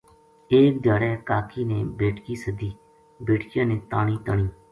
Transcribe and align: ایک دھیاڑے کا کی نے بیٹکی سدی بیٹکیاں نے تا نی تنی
ایک 0.55 0.73
دھیاڑے 0.83 1.09
کا 1.27 1.39
کی 1.51 1.63
نے 1.71 1.79
بیٹکی 1.97 2.35
سدی 2.43 2.69
بیٹکیاں 3.25 3.65
نے 3.69 3.77
تا 3.89 3.99
نی 4.05 4.17
تنی 4.25 4.47